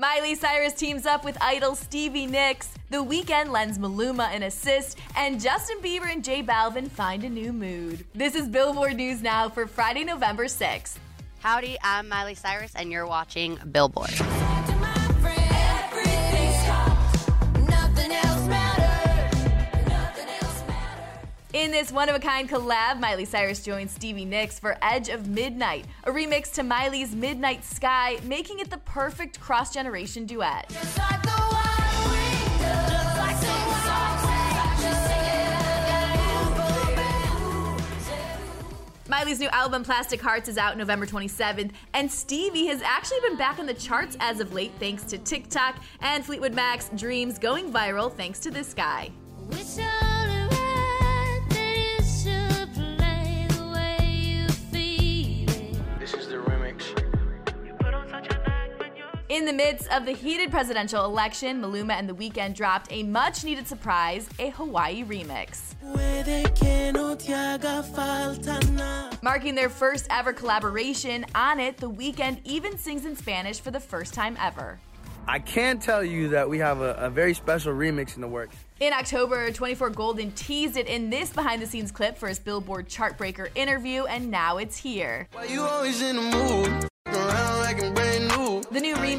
[0.00, 2.70] Miley Cyrus teams up with idol Stevie Nicks.
[2.90, 7.52] The Weeknd lends Maluma an assist, and Justin Bieber and J Balvin find a new
[7.52, 8.04] mood.
[8.12, 10.96] This is Billboard News Now for Friday, November 6th.
[11.38, 14.10] Howdy, I'm Miley Cyrus, and you're watching Billboard.
[21.54, 25.28] In this one of a kind collab, Miley Cyrus joins Stevie Nicks for Edge of
[25.28, 30.68] Midnight, a remix to Miley's Midnight Sky, making it the perfect cross generation duet.
[39.08, 43.60] Miley's new album Plastic Hearts is out November 27th, and Stevie has actually been back
[43.60, 48.12] on the charts as of late thanks to TikTok and Fleetwood Mac's Dreams going viral
[48.12, 49.12] thanks to this guy.
[59.34, 63.42] In the midst of the heated presidential election, Maluma and The Weeknd dropped a much
[63.42, 65.74] needed surprise, a Hawaii remix.
[69.22, 73.80] Marking their first ever collaboration, on it, The Weeknd even sings in Spanish for the
[73.80, 74.78] first time ever.
[75.26, 78.54] I can tell you that we have a, a very special remix in the works.
[78.78, 83.48] In October, 24kGoldn teased it in this behind the scenes clip for his Billboard Chartbreaker
[83.56, 85.26] interview, and now it's here.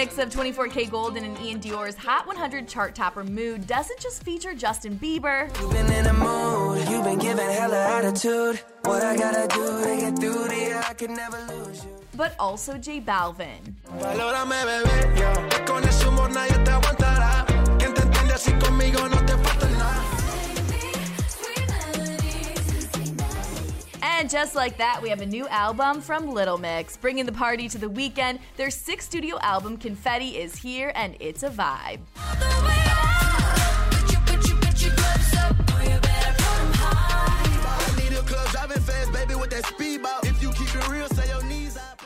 [0.00, 4.98] Remix of 24kGoldn and iann dior's Hot 100 chart topper Mood doesn't just feature Justin
[4.98, 5.54] Bieber.
[5.60, 8.62] You've been in a mood, you've been giving hella attitude.
[8.84, 11.94] What I gotta do to get through to I can never lose you.
[12.16, 13.74] But also J Balvin.
[24.02, 27.68] And just like that, we have a new album from Little Mix, bringing the party
[27.68, 28.40] to the weekend.
[28.56, 32.00] Their sixth studio album, Confetti, is here, and it's a vibe.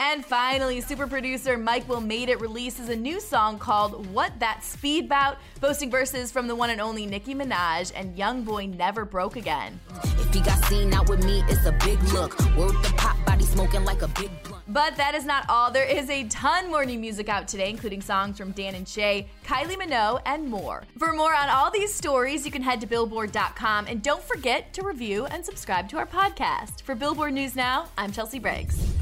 [0.07, 4.63] And finally, super producer Mike Will Made It releases a new song called What That
[4.63, 9.07] Speed Bout, boasting verses from the one and only Nicki Minaj and Young Boy Never
[9.07, 9.81] Broke Again.
[10.03, 12.39] If he got seen out with me, it's a big look.
[12.55, 14.63] Word the pop body smoking like a big blunt.
[14.69, 15.71] But that is not all.
[15.71, 19.27] There is a ton more new music out today, including songs from Dan and Shay,
[19.47, 20.85] Kylie Minogue, and more.
[20.99, 24.83] For more on all these stories, you can head to billboard.com and don't forget to
[24.83, 26.83] review and subscribe to our podcast.
[26.83, 28.95] For Billboard News Now, I'm Chelsea Briggs.